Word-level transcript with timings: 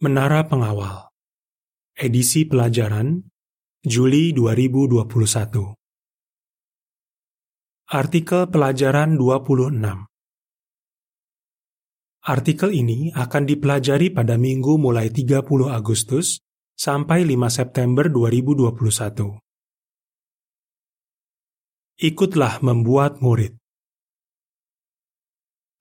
Menara 0.00 0.48
Pengawal 0.48 1.12
Edisi 1.92 2.48
Pelajaran 2.48 3.20
Juli 3.84 4.32
2021 4.32 5.04
Artikel 7.84 8.48
Pelajaran 8.48 9.20
26 9.20 9.76
Artikel 12.24 12.70
ini 12.72 13.12
akan 13.12 13.44
dipelajari 13.44 14.08
pada 14.08 14.40
minggu 14.40 14.80
mulai 14.80 15.12
30 15.12 15.68
Agustus 15.68 16.40
sampai 16.80 17.28
5 17.28 17.36
September 17.52 18.08
2021. 18.08 19.36
Ikutlah 22.00 22.64
membuat 22.64 23.20
murid. 23.20 23.52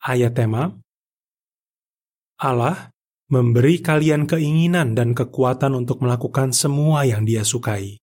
Ayat 0.04 0.36
tema 0.36 0.76
Allah 2.36 2.92
memberi 3.30 3.78
kalian 3.78 4.26
keinginan 4.26 4.98
dan 4.98 5.14
kekuatan 5.14 5.78
untuk 5.78 6.02
melakukan 6.02 6.50
semua 6.50 7.06
yang 7.06 7.30
dia 7.30 7.46
sukai. 7.46 8.02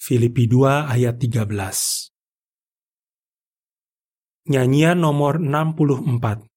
Filipi 0.00 0.48
2 0.48 0.88
ayat 0.88 1.20
13 1.20 1.44
Nyanyian 4.48 4.96
nomor 5.00 5.40
64 5.40 6.48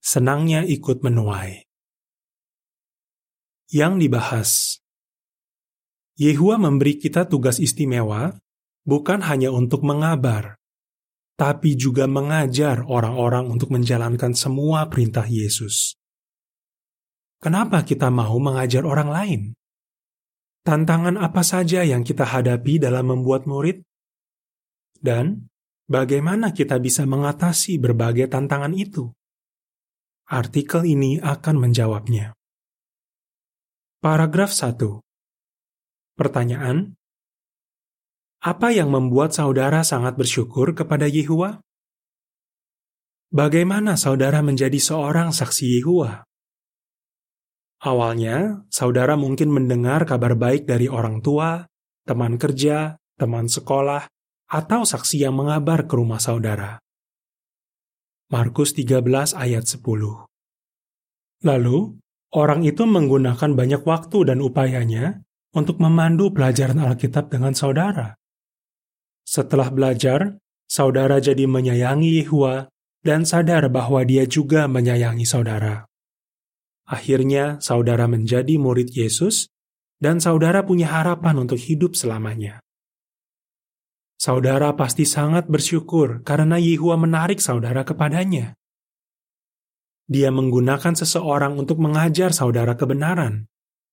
Senangnya 0.00 0.64
ikut 0.64 1.04
menuai 1.04 1.64
Yang 3.72 3.92
dibahas 4.00 4.50
Yehua 6.16 6.56
memberi 6.56 6.96
kita 6.96 7.28
tugas 7.28 7.60
istimewa 7.60 8.36
bukan 8.84 9.24
hanya 9.24 9.48
untuk 9.48 9.84
mengabar, 9.84 10.60
tapi 11.36 11.76
juga 11.76 12.04
mengajar 12.04 12.84
orang-orang 12.84 13.48
untuk 13.48 13.72
menjalankan 13.72 14.36
semua 14.36 14.92
perintah 14.92 15.24
Yesus. 15.24 15.99
Kenapa 17.40 17.80
kita 17.88 18.12
mau 18.12 18.36
mengajar 18.36 18.84
orang 18.84 19.08
lain? 19.08 19.40
Tantangan 20.60 21.16
apa 21.16 21.40
saja 21.40 21.80
yang 21.88 22.04
kita 22.04 22.28
hadapi 22.28 22.76
dalam 22.76 23.16
membuat 23.16 23.48
murid? 23.48 23.80
Dan 24.92 25.48
bagaimana 25.88 26.52
kita 26.52 26.76
bisa 26.76 27.08
mengatasi 27.08 27.80
berbagai 27.80 28.28
tantangan 28.28 28.76
itu? 28.76 29.08
Artikel 30.28 30.84
ini 30.84 31.16
akan 31.16 31.56
menjawabnya. 31.56 32.36
Paragraf 34.04 34.52
1. 34.52 35.00
Pertanyaan: 36.20 36.92
Apa 38.44 38.68
yang 38.68 38.92
membuat 38.92 39.32
saudara 39.32 39.80
sangat 39.80 40.20
bersyukur 40.20 40.76
kepada 40.76 41.08
Yehua? 41.08 41.64
Bagaimana 43.32 43.96
saudara 43.96 44.44
menjadi 44.44 44.76
seorang 44.76 45.32
saksi 45.32 45.80
Yehua? 45.80 46.29
Awalnya, 47.80 48.68
saudara 48.68 49.16
mungkin 49.16 49.48
mendengar 49.48 50.04
kabar 50.04 50.36
baik 50.36 50.68
dari 50.68 50.84
orang 50.84 51.24
tua, 51.24 51.64
teman 52.04 52.36
kerja, 52.36 53.00
teman 53.16 53.48
sekolah, 53.48 54.04
atau 54.52 54.84
saksi 54.84 55.24
yang 55.24 55.40
mengabar 55.40 55.88
ke 55.88 55.96
rumah 55.96 56.20
saudara. 56.20 56.76
Markus 58.28 58.76
13 58.76 59.32
ayat 59.32 59.64
10 59.64 59.82
Lalu, 61.40 61.78
orang 62.36 62.62
itu 62.68 62.84
menggunakan 62.84 63.50
banyak 63.56 63.82
waktu 63.82 64.18
dan 64.28 64.44
upayanya 64.44 65.24
untuk 65.50 65.82
memandu 65.82 66.30
pelajaran 66.30 66.78
Alkitab 66.78 67.32
dengan 67.32 67.58
saudara. 67.58 68.14
Setelah 69.24 69.72
belajar, 69.74 70.38
saudara 70.68 71.18
jadi 71.18 71.48
menyayangi 71.48 72.22
Yehua 72.22 72.70
dan 73.02 73.26
sadar 73.26 73.66
bahwa 73.72 74.04
dia 74.06 74.28
juga 74.28 74.70
menyayangi 74.70 75.26
saudara. 75.26 75.89
Akhirnya, 76.90 77.62
saudara 77.62 78.10
menjadi 78.10 78.58
murid 78.58 78.90
Yesus, 78.90 79.46
dan 80.02 80.18
saudara 80.18 80.66
punya 80.66 80.90
harapan 80.90 81.46
untuk 81.46 81.62
hidup 81.62 81.94
selamanya. 81.94 82.58
Saudara 84.18 84.74
pasti 84.74 85.06
sangat 85.06 85.46
bersyukur 85.46 86.26
karena 86.26 86.58
Yehua 86.58 86.98
menarik 86.98 87.38
saudara 87.38 87.86
kepadanya. 87.86 88.58
Dia 90.10 90.34
menggunakan 90.34 90.98
seseorang 90.98 91.54
untuk 91.54 91.78
mengajar 91.78 92.34
saudara 92.34 92.74
kebenaran, 92.74 93.46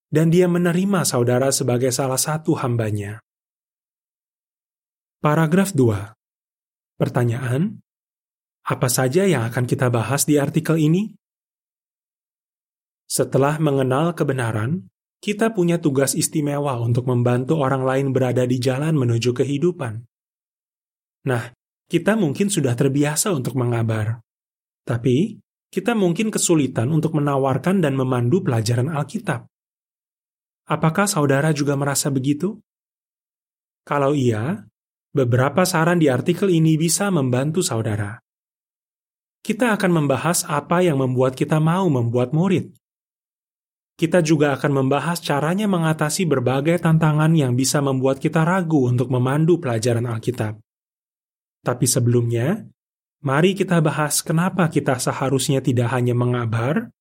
dan 0.09 0.33
dia 0.33 0.49
menerima 0.49 1.05
saudara 1.05 1.53
sebagai 1.53 1.93
salah 1.93 2.17
satu 2.17 2.57
hambanya. 2.57 3.21
Paragraf 5.21 5.77
2. 5.77 6.97
Pertanyaan, 6.97 7.77
apa 8.65 8.89
saja 8.89 9.29
yang 9.29 9.45
akan 9.45 9.69
kita 9.69 9.93
bahas 9.93 10.25
di 10.25 10.41
artikel 10.41 10.81
ini? 10.81 11.13
Setelah 13.07 13.55
mengenal 13.63 14.11
kebenaran, 14.11 14.91
kita 15.23 15.55
punya 15.55 15.79
tugas 15.79 16.11
istimewa 16.11 16.75
untuk 16.83 17.07
membantu 17.07 17.57
orang 17.63 17.87
lain 17.87 18.07
berada 18.11 18.43
di 18.43 18.59
jalan 18.59 18.99
menuju 18.99 19.31
kehidupan. 19.31 20.03
Nah, 21.23 21.55
kita 21.87 22.19
mungkin 22.19 22.51
sudah 22.51 22.75
terbiasa 22.75 23.31
untuk 23.31 23.55
mengabar, 23.55 24.19
tapi 24.83 25.39
kita 25.71 25.95
mungkin 25.95 26.27
kesulitan 26.35 26.91
untuk 26.91 27.15
menawarkan 27.15 27.79
dan 27.79 27.95
memandu 27.95 28.43
pelajaran 28.43 28.91
Alkitab. 28.91 29.47
Apakah 30.67 31.07
saudara 31.07 31.55
juga 31.55 31.79
merasa 31.79 32.11
begitu? 32.11 32.59
Kalau 33.87 34.11
iya, 34.11 34.67
beberapa 35.15 35.63
saran 35.63 36.03
di 36.03 36.11
artikel 36.11 36.51
ini 36.51 36.75
bisa 36.75 37.07
membantu 37.07 37.63
saudara. 37.63 38.19
Kita 39.39 39.71
akan 39.79 40.03
membahas 40.03 40.43
apa 40.43 40.83
yang 40.83 40.99
membuat 40.99 41.39
kita 41.39 41.63
mau 41.63 41.87
membuat 41.87 42.35
murid 42.35 42.75
kita 43.97 44.21
juga 44.21 44.53
akan 44.53 44.85
membahas 44.85 45.17
caranya 45.17 45.65
mengatasi 45.65 46.29
berbagai 46.29 46.77
tantangan 46.85 47.33
yang 47.33 47.57
bisa 47.57 47.81
membuat 47.81 48.21
kita 48.21 48.45
ragu 48.45 48.85
untuk 48.85 49.09
memandu 49.09 49.57
pelajaran 49.57 50.05
Alkitab. 50.05 50.61
Tapi 51.65 51.85
sebelumnya, 51.89 52.61
mari 53.25 53.57
kita 53.57 53.81
bahas 53.81 54.21
kenapa 54.21 54.69
kita 54.69 55.01
seharusnya 55.01 55.65
tidak 55.65 55.89
hanya 55.97 56.13
mengabar, 56.13 56.93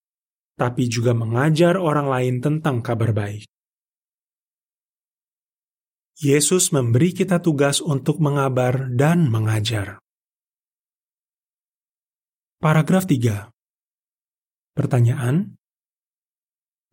tapi 0.57 0.89
juga 0.89 1.13
mengajar 1.13 1.77
orang 1.77 2.09
lain 2.09 2.35
tentang 2.41 2.81
kabar 2.81 3.13
baik. 3.13 3.45
Yesus 6.17 6.73
memberi 6.73 7.13
kita 7.13 7.45
tugas 7.45 7.85
untuk 7.85 8.25
mengabar 8.25 8.89
dan 8.89 9.29
mengajar. 9.29 10.01
Paragraf 12.57 13.05
3. 13.05 13.53
Pertanyaan: 14.73 15.61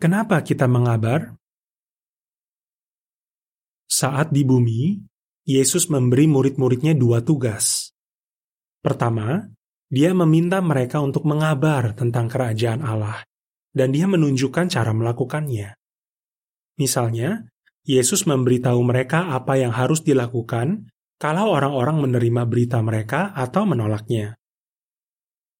Kenapa 0.04 0.44
kita 0.44 0.68
mengabar? 0.68 1.32
Saat 3.88 4.36
di 4.36 4.44
bumi, 4.44 5.00
Yesus 5.48 5.88
memberi 5.88 6.28
murid-muridnya 6.28 6.92
dua 6.92 7.24
tugas. 7.24 7.96
Pertama, 8.84 9.48
dia 9.88 10.12
meminta 10.12 10.60
mereka 10.60 11.00
untuk 11.00 11.24
mengabar 11.24 11.96
tentang 11.96 12.28
kerajaan 12.28 12.84
Allah, 12.84 13.24
dan 13.72 13.96
dia 13.96 14.04
menunjukkan 14.04 14.68
cara 14.68 14.92
melakukannya. 14.92 15.72
Misalnya, 16.76 17.48
Yesus 17.88 18.28
memberitahu 18.28 18.84
mereka 18.84 19.32
apa 19.32 19.56
yang 19.56 19.72
harus 19.72 20.04
dilakukan 20.04 20.92
kalau 21.16 21.48
orang-orang 21.56 22.12
menerima 22.12 22.44
berita 22.44 22.84
mereka 22.84 23.32
atau 23.32 23.64
menolaknya. 23.64 24.36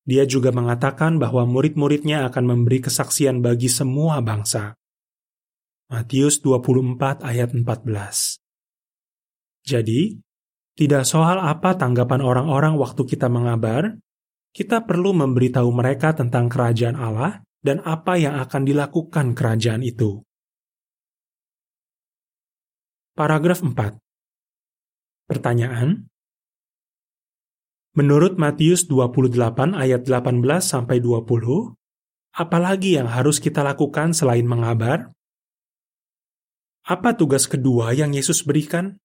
Dia 0.04 0.28
juga 0.28 0.52
mengatakan 0.52 1.16
bahwa 1.16 1.48
murid-muridnya 1.48 2.28
akan 2.28 2.44
memberi 2.44 2.84
kesaksian 2.84 3.40
bagi 3.40 3.72
semua 3.72 4.20
bangsa. 4.20 4.76
Matius 5.88 6.44
24 6.44 7.24
ayat 7.24 7.56
14 7.56 7.64
Jadi, 9.64 10.20
tidak 10.76 11.08
soal 11.08 11.40
apa 11.40 11.80
tanggapan 11.80 12.20
orang-orang 12.20 12.76
waktu 12.76 13.08
kita 13.08 13.32
mengabar, 13.32 13.96
kita 14.52 14.84
perlu 14.84 15.16
memberitahu 15.16 15.70
mereka 15.72 16.12
tentang 16.12 16.52
kerajaan 16.52 17.00
Allah 17.00 17.40
dan 17.64 17.80
apa 17.88 18.20
yang 18.20 18.36
akan 18.44 18.68
dilakukan 18.68 19.32
kerajaan 19.32 19.82
itu. 19.88 20.20
Paragraf 23.16 23.64
4 23.64 23.72
Pertanyaan, 25.32 26.12
Menurut 27.94 28.42
Matius 28.42 28.90
28 28.90 29.78
ayat 29.78 30.02
18 30.02 30.42
sampai 30.66 30.98
20, 30.98 31.78
apalagi 32.34 32.98
yang 32.98 33.06
harus 33.06 33.38
kita 33.38 33.62
lakukan 33.62 34.18
selain 34.18 34.50
mengabar? 34.50 35.14
Apa 36.90 37.14
tugas 37.14 37.46
kedua 37.46 37.94
yang 37.94 38.18
Yesus 38.18 38.42
berikan? 38.50 38.98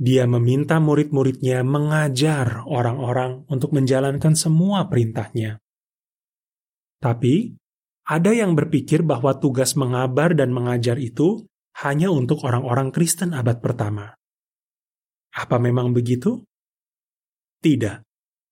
Dia 0.00 0.24
meminta 0.24 0.80
murid-muridnya 0.80 1.60
mengajar 1.60 2.64
orang-orang 2.64 3.44
untuk 3.52 3.76
menjalankan 3.76 4.32
semua 4.32 4.88
perintahnya. 4.88 5.60
Tapi, 7.04 7.52
ada 8.08 8.32
yang 8.32 8.56
berpikir 8.56 9.04
bahwa 9.04 9.36
tugas 9.36 9.76
mengabar 9.76 10.32
dan 10.32 10.56
mengajar 10.56 10.96
itu 10.96 11.44
hanya 11.84 12.08
untuk 12.08 12.48
orang-orang 12.48 12.88
Kristen 12.88 13.36
abad 13.36 13.60
pertama. 13.60 14.16
Apa 15.36 15.60
memang 15.60 15.92
begitu? 15.92 16.48
Tidak. 17.60 18.00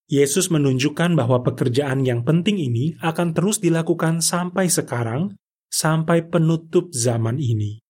Yesus 0.08 0.52
menunjukkan 0.52 1.16
bahwa 1.16 1.40
pekerjaan 1.40 2.04
yang 2.04 2.24
penting 2.24 2.60
ini 2.60 2.96
akan 3.00 3.32
terus 3.32 3.60
dilakukan 3.60 4.20
sampai 4.20 4.68
sekarang, 4.68 5.36
sampai 5.68 6.28
penutup 6.28 6.92
zaman 6.92 7.40
ini. 7.40 7.80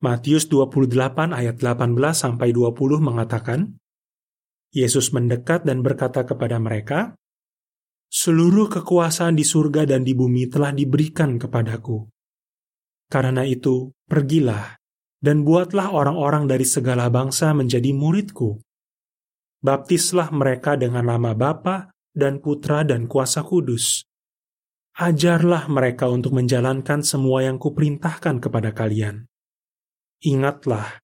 Matius 0.00 0.48
28 0.48 1.36
ayat 1.36 1.60
18 1.60 1.92
sampai 2.16 2.56
20 2.56 2.72
mengatakan, 3.04 3.76
Yesus 4.72 5.12
mendekat 5.12 5.68
dan 5.68 5.84
berkata 5.84 6.24
kepada 6.24 6.56
mereka, 6.56 7.12
Seluruh 8.10 8.66
kekuasaan 8.72 9.36
di 9.36 9.44
surga 9.44 9.86
dan 9.86 10.02
di 10.02 10.16
bumi 10.16 10.48
telah 10.48 10.72
diberikan 10.72 11.36
kepadaku. 11.36 12.08
Karena 13.06 13.44
itu, 13.44 13.92
pergilah 14.08 14.80
dan 15.20 15.44
buatlah 15.44 15.92
orang-orang 15.92 16.48
dari 16.48 16.64
segala 16.64 17.12
bangsa 17.12 17.52
menjadi 17.52 17.92
muridku 17.92 18.58
baptislah 19.60 20.32
mereka 20.32 20.76
dengan 20.76 21.08
nama 21.08 21.36
Bapa 21.36 21.92
dan 22.16 22.40
Putra 22.40 22.82
dan 22.84 23.06
Kuasa 23.06 23.44
Kudus. 23.44 24.04
Ajarlah 25.00 25.70
mereka 25.70 26.10
untuk 26.10 26.36
menjalankan 26.36 27.00
semua 27.00 27.46
yang 27.46 27.56
kuperintahkan 27.56 28.42
kepada 28.42 28.74
kalian. 28.74 29.24
Ingatlah, 30.20 31.00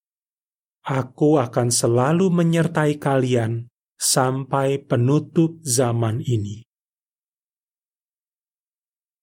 aku 0.84 1.40
akan 1.40 1.72
selalu 1.72 2.28
menyertai 2.28 3.00
kalian 3.00 3.70
sampai 3.96 4.84
penutup 4.84 5.64
zaman 5.64 6.20
ini. 6.20 6.66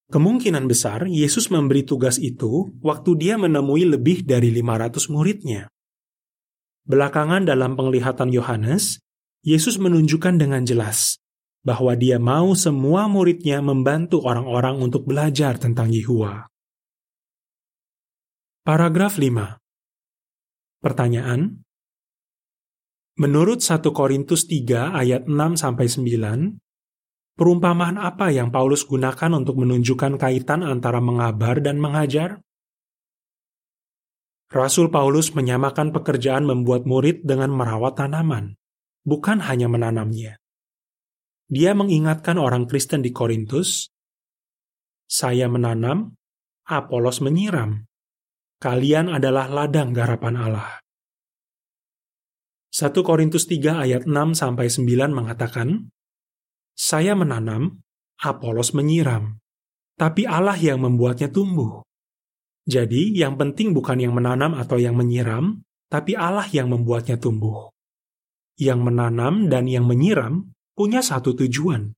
Kemungkinan 0.09 0.69
besar 0.69 1.09
Yesus 1.09 1.50
memberi 1.50 1.85
tugas 1.85 2.21
itu 2.21 2.74
waktu 2.81 3.12
dia 3.18 3.35
menemui 3.38 3.85
lebih 3.85 4.25
dari 4.25 4.53
500 4.53 5.09
muridnya. 5.09 5.69
Belakangan 6.85 7.50
dalam 7.50 7.74
penglihatan 7.74 8.30
Yohanes, 8.30 9.01
Yesus 9.44 9.75
menunjukkan 9.75 10.40
dengan 10.40 10.63
jelas 10.63 11.19
bahwa 11.68 12.00
dia 12.00 12.16
mau 12.16 12.56
semua 12.56 13.12
muridnya 13.12 13.60
membantu 13.60 14.24
orang-orang 14.24 14.80
untuk 14.80 15.04
belajar 15.04 15.60
tentang 15.60 15.92
Yehua. 15.92 16.48
Paragraf 18.63 19.19
5 19.19 19.60
Pertanyaan 20.80 21.60
Menurut 23.19 23.60
1 23.60 23.84
Korintus 23.92 24.48
3 24.48 24.95
ayat 24.95 25.28
6-9, 25.28 26.07
perumpamaan 27.36 28.00
apa 28.00 28.31
yang 28.31 28.48
Paulus 28.48 28.88
gunakan 28.88 29.44
untuk 29.44 29.60
menunjukkan 29.60 30.24
kaitan 30.24 30.63
antara 30.63 31.04
mengabar 31.04 31.60
dan 31.60 31.84
mengajar? 31.84 32.40
Rasul 34.48 34.88
Paulus 34.88 35.36
menyamakan 35.36 35.92
pekerjaan 35.92 36.48
membuat 36.48 36.88
murid 36.88 37.28
dengan 37.28 37.51
merawat 37.51 38.00
tanaman 38.00 38.56
bukan 39.03 39.44
hanya 39.44 39.67
menanamnya. 39.67 40.39
Dia 41.51 41.75
mengingatkan 41.75 42.39
orang 42.39 42.65
Kristen 42.65 43.03
di 43.03 43.11
Korintus, 43.11 43.91
"Saya 45.05 45.45
menanam, 45.51 46.15
Apolos 46.63 47.19
menyiram. 47.19 47.83
Kalian 48.63 49.11
adalah 49.11 49.51
ladang 49.51 49.91
garapan 49.91 50.39
Allah." 50.39 50.79
1 52.73 53.05
Korintus 53.05 53.45
3 53.45 53.83
ayat 53.85 54.09
6 54.09 54.33
sampai 54.33 54.71
9 54.71 55.13
mengatakan, 55.13 55.94
"Saya 56.73 57.13
menanam, 57.13 57.85
Apolos 58.17 58.73
menyiram, 58.73 59.38
tapi 59.99 60.25
Allah 60.25 60.57
yang 60.57 60.81
membuatnya 60.81 61.29
tumbuh." 61.29 61.85
Jadi, 62.63 63.13
yang 63.13 63.35
penting 63.35 63.75
bukan 63.75 63.99
yang 63.99 64.15
menanam 64.15 64.56
atau 64.56 64.79
yang 64.79 64.95
menyiram, 64.95 65.59
tapi 65.91 66.15
Allah 66.15 66.47
yang 66.49 66.71
membuatnya 66.71 67.19
tumbuh 67.19 67.72
yang 68.57 68.85
menanam 68.85 69.50
dan 69.50 69.65
yang 69.65 69.85
menyiram 69.89 70.53
punya 70.73 71.01
satu 71.01 71.33
tujuan, 71.38 71.94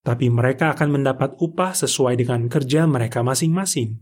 tapi 0.00 0.32
mereka 0.32 0.72
akan 0.72 1.00
mendapat 1.00 1.36
upah 1.38 1.76
sesuai 1.76 2.18
dengan 2.18 2.48
kerja 2.48 2.88
mereka 2.88 3.20
masing-masing. 3.20 4.00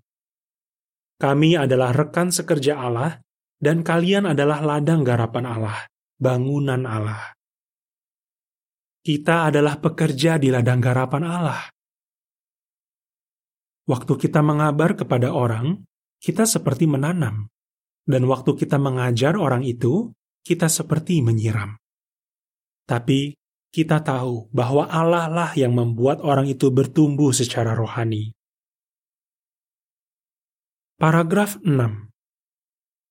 Kami 1.18 1.58
adalah 1.58 1.90
rekan 1.90 2.30
sekerja 2.30 2.78
Allah, 2.78 3.18
dan 3.58 3.82
kalian 3.82 4.30
adalah 4.30 4.62
ladang 4.62 5.02
garapan 5.02 5.44
Allah, 5.50 5.78
bangunan 6.14 6.86
Allah. 6.86 7.34
Kita 9.02 9.50
adalah 9.50 9.82
pekerja 9.82 10.38
di 10.38 10.54
ladang 10.54 10.78
garapan 10.78 11.24
Allah. 11.26 11.62
Waktu 13.88 14.14
kita 14.20 14.44
mengabar 14.44 14.94
kepada 14.94 15.34
orang, 15.34 15.82
kita 16.22 16.46
seperti 16.46 16.86
menanam, 16.86 17.50
dan 18.06 18.22
waktu 18.30 18.54
kita 18.54 18.78
mengajar 18.78 19.34
orang 19.34 19.66
itu, 19.66 20.12
kita 20.48 20.72
seperti 20.72 21.20
menyiram. 21.20 21.76
Tapi 22.88 23.36
kita 23.68 24.00
tahu 24.00 24.48
bahwa 24.48 24.88
Allah 24.88 25.28
lah 25.28 25.52
yang 25.52 25.76
membuat 25.76 26.24
orang 26.24 26.48
itu 26.48 26.72
bertumbuh 26.72 27.36
secara 27.36 27.76
rohani. 27.76 28.32
Paragraf 30.96 31.60
6 31.60 31.68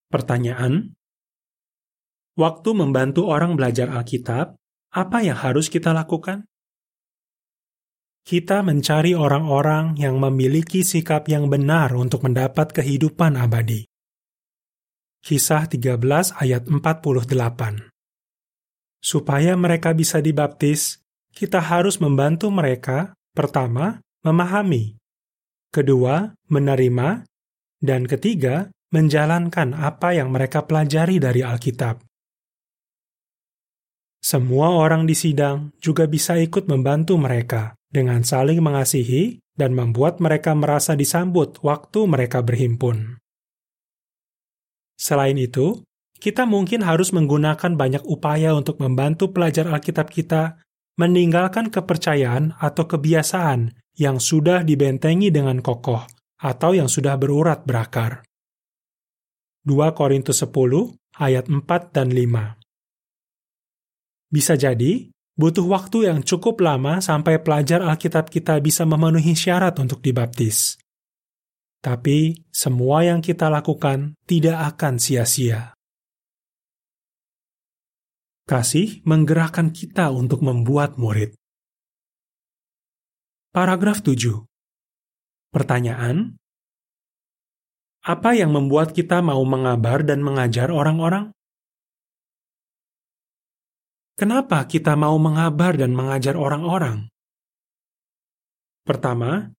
Pertanyaan 0.09 0.97
Waktu 2.37 2.69
membantu 2.73 3.29
orang 3.29 3.53
belajar 3.53 3.93
Alkitab, 3.93 4.57
apa 4.93 5.17
yang 5.21 5.37
harus 5.37 5.69
kita 5.69 5.93
lakukan? 5.93 6.49
Kita 8.25 8.65
mencari 8.65 9.15
orang-orang 9.15 9.95
yang 9.95 10.19
memiliki 10.19 10.83
sikap 10.83 11.29
yang 11.31 11.47
benar 11.47 11.95
untuk 11.95 12.27
mendapat 12.27 12.75
kehidupan 12.75 13.39
abadi. 13.39 13.87
Kisah 15.23 15.65
13 15.69 15.97
ayat 16.37 16.69
48 16.69 17.89
Supaya 18.97 19.53
mereka 19.53 19.93
bisa 19.93 20.21
dibaptis, 20.21 21.01
kita 21.33 21.61
harus 21.61 22.01
membantu 22.01 22.49
mereka, 22.49 23.13
pertama, 23.33 24.01
memahami, 24.25 24.97
kedua, 25.69 26.33
menerima, 26.49 27.23
dan 27.77 28.09
ketiga, 28.09 28.73
menjalankan 28.89 29.75
apa 29.75 30.15
yang 30.15 30.33
mereka 30.33 30.65
pelajari 30.65 31.21
dari 31.21 31.43
Alkitab. 31.43 32.01
Semua 34.17 34.73
orang 34.75 35.05
di 35.05 35.13
sidang 35.13 35.71
juga 35.77 36.09
bisa 36.09 36.35
ikut 36.35 36.65
membantu 36.65 37.15
mereka 37.15 37.77
dengan 37.87 38.25
saling 38.25 38.59
mengasihi 38.59 39.39
dan 39.55 39.77
membuat 39.77 40.19
mereka 40.19 40.51
merasa 40.57 40.97
disambut 40.97 41.61
waktu 41.61 41.99
mereka 42.09 42.41
berhimpun. 42.41 43.21
Selain 44.97 45.37
itu, 45.37 45.85
kita 46.17 46.49
mungkin 46.49 46.81
harus 46.81 47.13
menggunakan 47.13 47.77
banyak 47.77 48.01
upaya 48.09 48.57
untuk 48.57 48.81
membantu 48.81 49.29
pelajar 49.29 49.69
Alkitab 49.69 50.09
kita 50.09 50.57
meninggalkan 50.97 51.69
kepercayaan 51.69 52.57
atau 52.57 52.89
kebiasaan 52.89 53.77
yang 54.01 54.17
sudah 54.17 54.65
dibentengi 54.65 55.29
dengan 55.29 55.61
kokoh 55.61 56.01
atau 56.41 56.73
yang 56.73 56.89
sudah 56.89 57.13
berurat 57.21 57.61
berakar. 57.61 58.25
2 59.61 59.93
Korintus 59.93 60.41
10 60.41 60.49
ayat 61.21 61.45
4 61.45 61.93
dan 61.93 62.09
5 62.09 62.57
Bisa 64.33 64.57
jadi, 64.57 65.13
butuh 65.37 65.65
waktu 65.69 66.09
yang 66.09 66.25
cukup 66.25 66.57
lama 66.65 66.97
sampai 66.97 67.37
pelajar 67.45 67.85
Alkitab 67.85 68.33
kita 68.33 68.57
bisa 68.57 68.89
memenuhi 68.89 69.37
syarat 69.37 69.77
untuk 69.77 70.01
dibaptis. 70.01 70.81
Tapi 71.77 72.47
semua 72.49 73.05
yang 73.05 73.21
kita 73.21 73.47
lakukan 73.53 74.17
tidak 74.25 74.75
akan 74.75 74.97
sia-sia. 74.97 75.77
Kasih 78.47 79.03
menggerakkan 79.03 79.75
kita 79.75 80.09
untuk 80.09 80.39
membuat 80.39 80.95
murid. 80.95 81.35
Paragraf 83.51 83.99
7. 84.05 84.47
Pertanyaan: 85.51 86.39
Apa 88.07 88.37
yang 88.37 88.55
membuat 88.55 88.95
kita 88.95 89.19
mau 89.19 89.43
mengabar 89.43 90.05
dan 90.05 90.23
mengajar 90.23 90.71
orang-orang? 90.71 91.35
Kenapa 94.17 94.65
kita 94.65 94.95
mau 94.97 95.19
mengabar 95.19 95.77
dan 95.77 95.93
mengajar 95.93 96.39
orang-orang? 96.39 97.11
Pertama, 98.87 99.56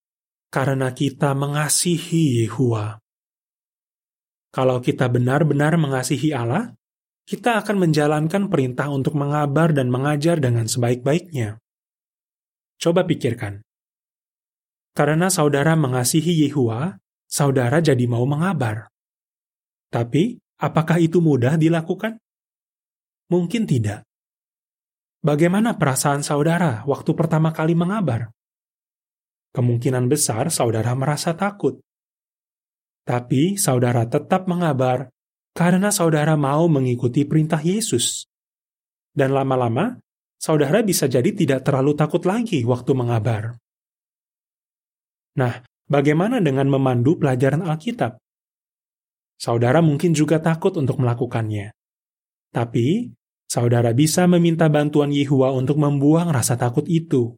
karena 0.49 0.89
kita 0.93 1.37
mengasihi 1.37 2.43
Yehua. 2.43 2.97
Kalau 4.49 4.81
kita 4.81 5.05
benar-benar 5.05 5.77
mengasihi 5.77 6.33
Allah, 6.33 6.73
kita 7.29 7.61
akan 7.61 7.85
menjalankan 7.85 8.49
perintah 8.49 8.89
untuk 8.89 9.13
mengabar 9.13 9.69
dan 9.69 9.93
mengajar 9.93 10.41
dengan 10.41 10.65
sebaik-baiknya. 10.65 11.61
Coba 12.81 13.05
pikirkan. 13.05 13.61
Karena 14.97 15.29
saudara 15.29 15.77
mengasihi 15.77 16.49
Yehua, 16.49 16.97
saudara 17.29 17.77
jadi 17.77 18.09
mau 18.09 18.25
mengabar. 18.25 18.89
Tapi, 19.93 20.41
apakah 20.57 20.97
itu 20.97 21.21
mudah 21.21 21.53
dilakukan? 21.61 22.17
Mungkin 23.29 23.69
tidak. 23.69 24.09
Bagaimana 25.21 25.77
perasaan 25.77 26.25
saudara 26.25 26.81
waktu 26.89 27.13
pertama 27.13 27.53
kali 27.53 27.77
mengabar? 27.77 28.33
Kemungkinan 29.49 30.05
besar 30.05 30.53
saudara 30.53 30.93
merasa 30.93 31.33
takut. 31.33 31.81
Tapi 33.01 33.57
saudara 33.57 34.05
tetap 34.05 34.45
mengabar 34.45 35.09
karena 35.57 35.89
saudara 35.89 36.37
mau 36.37 36.69
mengikuti 36.69 37.25
perintah 37.25 37.57
Yesus. 37.57 38.29
Dan 39.09 39.33
lama-lama, 39.33 39.97
saudara 40.37 40.85
bisa 40.85 41.09
jadi 41.09 41.33
tidak 41.33 41.65
terlalu 41.65 41.97
takut 41.97 42.21
lagi 42.29 42.61
waktu 42.61 42.91
mengabar. 42.93 43.57
Nah, 45.35 45.65
bagaimana 45.89 46.37
dengan 46.37 46.69
memandu 46.69 47.17
pelajaran 47.17 47.65
Alkitab? 47.65 48.21
Saudara 49.39 49.81
mungkin 49.81 50.13
juga 50.13 50.37
takut 50.37 50.75
untuk 50.77 51.01
melakukannya. 51.01 51.73
Tapi, 52.53 53.09
saudara 53.49 53.95
bisa 53.97 54.29
meminta 54.29 54.69
bantuan 54.69 55.09
Yehua 55.09 55.49
untuk 55.55 55.81
membuang 55.81 56.29
rasa 56.29 56.59
takut 56.59 56.85
itu. 56.85 57.33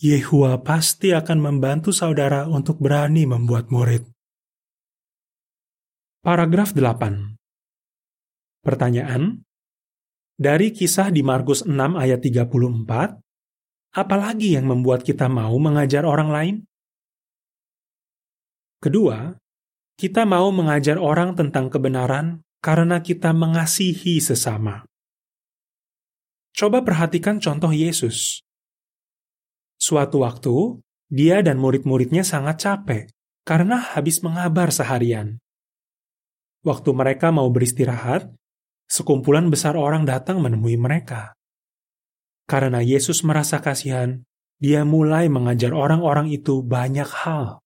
Yehua 0.00 0.64
pasti 0.64 1.12
akan 1.12 1.44
membantu 1.44 1.92
saudara 1.92 2.48
untuk 2.48 2.80
berani 2.80 3.28
membuat 3.28 3.68
murid. 3.68 4.08
Paragraf 6.24 6.72
8 6.72 7.36
Pertanyaan 8.64 9.44
Dari 10.40 10.72
kisah 10.72 11.12
di 11.12 11.20
Markus 11.20 11.68
6 11.68 12.00
ayat 12.00 12.16
34, 12.16 13.20
apalagi 13.92 14.56
yang 14.56 14.72
membuat 14.72 15.04
kita 15.04 15.28
mau 15.28 15.52
mengajar 15.60 16.08
orang 16.08 16.32
lain? 16.32 16.56
Kedua, 18.80 19.36
kita 20.00 20.24
mau 20.24 20.48
mengajar 20.48 20.96
orang 20.96 21.36
tentang 21.36 21.68
kebenaran 21.68 22.40
karena 22.64 23.04
kita 23.04 23.36
mengasihi 23.36 24.16
sesama. 24.16 24.80
Coba 26.56 26.80
perhatikan 26.80 27.36
contoh 27.36 27.68
Yesus. 27.68 28.40
Suatu 29.80 30.20
waktu, 30.28 30.76
dia 31.08 31.40
dan 31.40 31.56
murid-muridnya 31.56 32.20
sangat 32.20 32.60
capek 32.60 33.08
karena 33.48 33.80
habis 33.80 34.20
mengabar 34.20 34.68
seharian. 34.68 35.40
Waktu 36.60 36.92
mereka 36.92 37.32
mau 37.32 37.48
beristirahat, 37.48 38.28
sekumpulan 38.84 39.48
besar 39.48 39.80
orang 39.80 40.04
datang 40.04 40.44
menemui 40.44 40.76
mereka. 40.76 41.32
Karena 42.44 42.84
Yesus 42.84 43.24
merasa 43.24 43.64
kasihan, 43.64 44.20
dia 44.60 44.84
mulai 44.84 45.32
mengajar 45.32 45.72
orang-orang 45.72 46.28
itu 46.28 46.60
banyak 46.60 47.08
hal. 47.08 47.64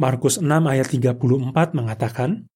Markus 0.00 0.42
6 0.42 0.48
ayat 0.48 0.88
34 0.90 1.78
mengatakan, 1.78 2.50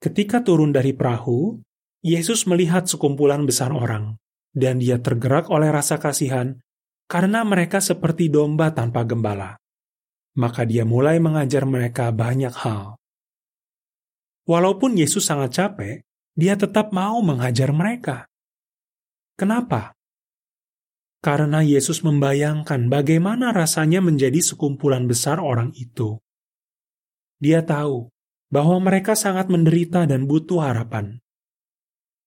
Ketika 0.00 0.40
turun 0.40 0.72
dari 0.72 0.96
perahu, 0.96 1.60
Yesus 2.00 2.48
melihat 2.48 2.88
sekumpulan 2.88 3.44
besar 3.44 3.74
orang, 3.74 4.16
dan 4.54 4.78
dia 4.78 5.02
tergerak 5.02 5.50
oleh 5.50 5.68
rasa 5.68 5.98
kasihan 5.98 6.61
karena 7.12 7.44
mereka 7.44 7.84
seperti 7.84 8.32
domba 8.32 8.72
tanpa 8.72 9.04
gembala. 9.04 9.60
Maka 10.32 10.64
dia 10.64 10.88
mulai 10.88 11.20
mengajar 11.20 11.68
mereka 11.68 12.08
banyak 12.08 12.56
hal. 12.56 12.96
Walaupun 14.48 14.96
Yesus 14.96 15.28
sangat 15.28 15.60
capek, 15.60 16.00
dia 16.32 16.56
tetap 16.56 16.88
mau 16.96 17.20
mengajar 17.20 17.68
mereka. 17.76 18.24
Kenapa? 19.36 19.92
karena 21.22 21.62
Yesus 21.62 22.02
membayangkan 22.02 22.90
bagaimana 22.90 23.54
rasanya 23.54 24.02
menjadi 24.02 24.42
sekumpulan 24.42 25.06
besar 25.06 25.38
orang 25.38 25.70
itu. 25.78 26.18
Dia 27.38 27.62
tahu 27.62 28.10
bahwa 28.50 28.82
mereka 28.82 29.14
sangat 29.14 29.46
menderita 29.46 30.02
dan 30.04 30.26
butuh 30.26 30.66
harapan. 30.66 31.22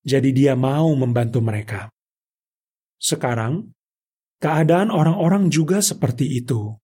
Jadi 0.00 0.32
dia 0.32 0.56
mau 0.56 0.88
membantu 0.96 1.44
mereka. 1.44 1.92
Sekarang, 2.96 3.75
keadaan 4.42 4.92
orang-orang 4.92 5.48
juga 5.48 5.80
seperti 5.80 6.40
itu. 6.40 6.76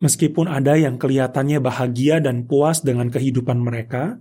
Meskipun 0.00 0.48
ada 0.48 0.80
yang 0.80 0.96
kelihatannya 0.96 1.60
bahagia 1.60 2.24
dan 2.24 2.48
puas 2.48 2.80
dengan 2.80 3.12
kehidupan 3.12 3.60
mereka, 3.60 4.16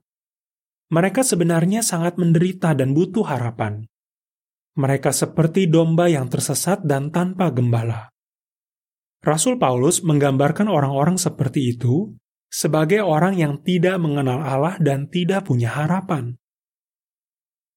mereka 0.92 1.24
sebenarnya 1.24 1.86
sangat 1.86 2.20
menderita 2.20 2.76
dan 2.76 2.92
butuh 2.92 3.24
harapan. 3.24 3.88
Mereka 4.76 5.16
seperti 5.16 5.72
domba 5.72 6.12
yang 6.12 6.28
tersesat 6.28 6.84
dan 6.84 7.14
tanpa 7.14 7.54
gembala. 7.54 8.12
Rasul 9.20 9.60
Paulus 9.60 10.04
menggambarkan 10.04 10.72
orang-orang 10.72 11.20
seperti 11.20 11.76
itu 11.76 12.16
sebagai 12.50 13.06
orang 13.06 13.38
yang 13.38 13.62
tidak 13.62 14.02
mengenal 14.02 14.42
Allah 14.42 14.76
dan 14.82 15.12
tidak 15.12 15.46
punya 15.46 15.70
harapan. 15.70 16.40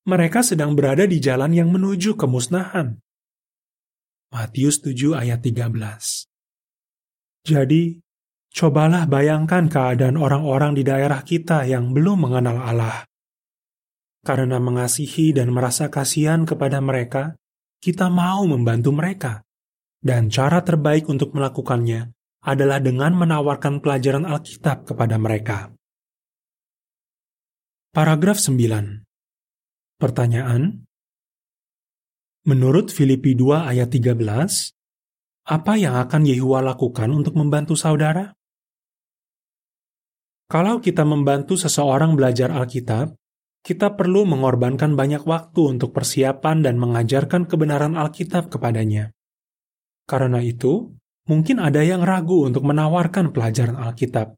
Mereka 0.08 0.42
sedang 0.42 0.74
berada 0.74 1.06
di 1.06 1.22
jalan 1.22 1.54
yang 1.54 1.70
menuju 1.70 2.18
kemusnahan. 2.18 2.98
Matius 4.32 4.80
7 4.80 5.12
ayat 5.12 5.44
13 5.44 5.68
Jadi, 7.44 8.00
cobalah 8.48 9.04
bayangkan 9.04 9.68
keadaan 9.68 10.16
orang-orang 10.16 10.72
di 10.72 10.80
daerah 10.80 11.20
kita 11.20 11.68
yang 11.68 11.92
belum 11.92 12.24
mengenal 12.24 12.56
Allah. 12.64 13.04
Karena 14.24 14.56
mengasihi 14.56 15.36
dan 15.36 15.52
merasa 15.52 15.92
kasihan 15.92 16.48
kepada 16.48 16.80
mereka, 16.80 17.36
kita 17.84 18.08
mau 18.08 18.48
membantu 18.48 18.96
mereka. 18.96 19.44
Dan 20.00 20.32
cara 20.32 20.64
terbaik 20.64 21.12
untuk 21.12 21.36
melakukannya 21.36 22.16
adalah 22.48 22.80
dengan 22.80 23.12
menawarkan 23.12 23.84
pelajaran 23.84 24.24
Alkitab 24.24 24.88
kepada 24.88 25.20
mereka. 25.20 25.76
Paragraf 27.92 28.40
9 28.40 29.04
Pertanyaan 30.00 30.88
Menurut 32.42 32.90
Filipi 32.90 33.38
2 33.38 33.70
ayat 33.70 33.86
13, 33.86 34.18
apa 35.46 35.72
yang 35.78 35.94
akan 35.94 36.26
Yehua 36.26 36.58
lakukan 36.58 37.14
untuk 37.14 37.38
membantu 37.38 37.78
saudara? 37.78 38.34
Kalau 40.50 40.82
kita 40.82 41.06
membantu 41.06 41.54
seseorang 41.54 42.18
belajar 42.18 42.50
Alkitab, 42.50 43.14
kita 43.62 43.94
perlu 43.94 44.26
mengorbankan 44.26 44.98
banyak 44.98 45.22
waktu 45.22 45.78
untuk 45.78 45.94
persiapan 45.94 46.66
dan 46.66 46.82
mengajarkan 46.82 47.46
kebenaran 47.46 47.94
Alkitab 47.94 48.50
kepadanya. 48.50 49.14
Karena 50.10 50.42
itu, 50.42 50.98
mungkin 51.30 51.62
ada 51.62 51.86
yang 51.86 52.02
ragu 52.02 52.42
untuk 52.42 52.66
menawarkan 52.66 53.30
pelajaran 53.30 53.78
Alkitab. 53.78 54.34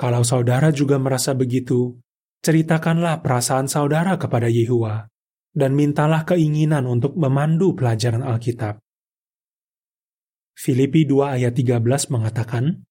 Kalau 0.00 0.24
saudara 0.24 0.72
juga 0.72 0.96
merasa 0.96 1.36
begitu, 1.36 2.00
ceritakanlah 2.40 3.20
perasaan 3.20 3.68
saudara 3.68 4.16
kepada 4.16 4.48
Yehua 4.48 5.04
dan 5.54 5.78
mintalah 5.78 6.26
keinginan 6.26 6.84
untuk 6.90 7.14
memandu 7.14 7.78
pelajaran 7.78 8.26
Alkitab. 8.26 8.82
Filipi 10.54 11.06
2 11.06 11.38
ayat 11.40 11.54
13 11.54 12.10
mengatakan, 12.10 12.82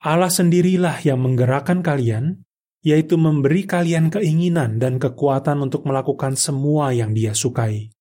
Allah 0.00 0.32
sendirilah 0.32 0.96
yang 1.04 1.20
menggerakkan 1.20 1.84
kalian 1.84 2.40
yaitu 2.80 3.20
memberi 3.20 3.68
kalian 3.68 4.08
keinginan 4.08 4.80
dan 4.80 4.96
kekuatan 4.96 5.60
untuk 5.60 5.84
melakukan 5.84 6.32
semua 6.32 6.96
yang 6.96 7.12
Dia 7.12 7.36
sukai. 7.36 7.92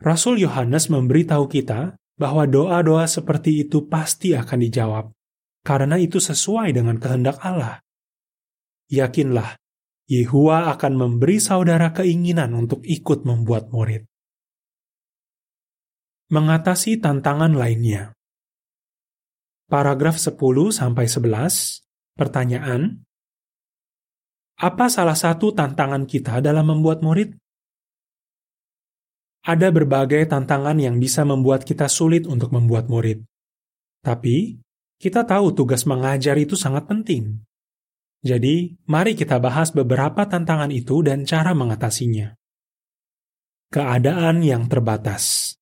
Rasul 0.00 0.40
Yohanes 0.40 0.88
memberitahu 0.88 1.44
kita 1.44 2.00
bahwa 2.16 2.48
doa-doa 2.48 3.04
seperti 3.04 3.68
itu 3.68 3.84
pasti 3.84 4.32
akan 4.32 4.58
dijawab, 4.64 5.04
karena 5.60 6.00
itu 6.00 6.16
sesuai 6.16 6.72
dengan 6.72 6.96
kehendak 6.96 7.36
Allah. 7.44 7.84
Yakinlah, 8.88 9.60
Yehua 10.10 10.74
akan 10.74 10.98
memberi 10.98 11.38
saudara 11.38 11.94
keinginan 11.94 12.50
untuk 12.58 12.82
ikut 12.82 13.22
membuat 13.22 13.70
murid. 13.70 14.10
Mengatasi 16.34 16.98
tantangan 16.98 17.54
lainnya. 17.54 18.10
Paragraf 19.70 20.18
10 20.18 20.34
sampai 20.74 21.06
11. 21.06 21.86
Pertanyaan: 22.18 23.06
apa 24.60 24.92
salah 24.92 25.16
satu 25.16 25.56
tantangan 25.56 26.04
kita 26.04 26.44
dalam 26.44 26.68
membuat 26.68 27.00
murid? 27.00 27.32
Ada 29.40 29.72
berbagai 29.72 30.28
tantangan 30.28 30.76
yang 30.76 31.00
bisa 31.00 31.24
membuat 31.24 31.64
kita 31.64 31.88
sulit 31.88 32.28
untuk 32.28 32.52
membuat 32.52 32.92
murid. 32.92 33.24
Tapi, 34.04 34.60
kita 35.00 35.24
tahu 35.24 35.56
tugas 35.56 35.88
mengajar 35.88 36.36
itu 36.36 36.60
sangat 36.60 36.84
penting. 36.84 37.40
Jadi, 38.20 38.76
mari 38.84 39.16
kita 39.16 39.40
bahas 39.40 39.72
beberapa 39.72 40.28
tantangan 40.28 40.68
itu 40.68 41.00
dan 41.00 41.24
cara 41.24 41.56
mengatasinya. 41.56 42.36
Keadaan 43.72 44.44
yang 44.44 44.68
terbatas. 44.68 45.56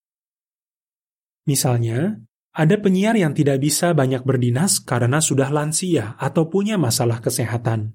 Misalnya, 1.47 2.19
ada 2.59 2.75
penyiar 2.83 3.15
yang 3.15 3.31
tidak 3.31 3.63
bisa 3.63 3.95
banyak 3.95 4.27
berdinas 4.27 4.83
karena 4.83 5.23
sudah 5.23 5.47
lansia 5.55 6.19
atau 6.19 6.51
punya 6.51 6.75
masalah 6.75 7.23
kesehatan. 7.23 7.95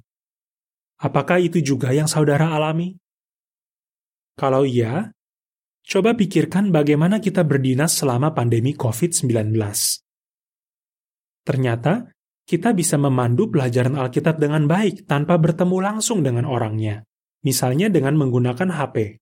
Apakah 1.03 1.43
itu 1.43 1.59
juga 1.59 1.91
yang 1.91 2.07
saudara 2.07 2.55
alami? 2.55 2.95
Kalau 4.39 4.63
iya, 4.63 5.11
coba 5.83 6.15
pikirkan 6.15 6.71
bagaimana 6.71 7.19
kita 7.19 7.43
berdinas 7.43 7.99
selama 7.99 8.31
pandemi 8.31 8.71
COVID-19. 8.71 9.51
Ternyata, 11.43 12.07
kita 12.43 12.75
bisa 12.75 12.99
memandu 12.99 13.47
pelajaran 13.47 13.95
Alkitab 13.95 14.39
dengan 14.39 14.67
baik 14.67 15.07
tanpa 15.07 15.39
bertemu 15.39 15.77
langsung 15.79 16.19
dengan 16.23 16.43
orangnya, 16.43 17.07
misalnya 17.43 17.87
dengan 17.87 18.19
menggunakan 18.19 18.67
HP. 18.67 19.19